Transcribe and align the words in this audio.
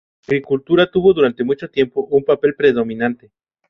La 0.25 0.33
agricultura 0.37 0.89
tuvo 0.89 1.13
durante 1.13 1.43
mucho 1.43 1.69
tiempo 1.69 2.07
un 2.09 2.23
papel 2.25 2.55
predominante. 2.55 3.29